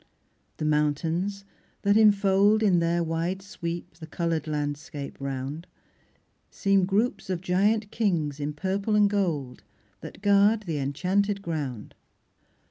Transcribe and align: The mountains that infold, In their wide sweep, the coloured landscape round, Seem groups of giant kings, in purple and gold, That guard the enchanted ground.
The 0.57 0.65
mountains 0.65 1.45
that 1.83 1.95
infold, 1.95 2.63
In 2.63 2.79
their 2.79 3.03
wide 3.03 3.43
sweep, 3.43 3.97
the 3.97 4.07
coloured 4.07 4.47
landscape 4.47 5.15
round, 5.21 5.67
Seem 6.49 6.85
groups 6.85 7.29
of 7.29 7.39
giant 7.39 7.91
kings, 7.91 8.39
in 8.39 8.53
purple 8.53 8.95
and 8.95 9.07
gold, 9.07 9.61
That 9.99 10.23
guard 10.23 10.61
the 10.63 10.79
enchanted 10.79 11.43
ground. 11.43 11.93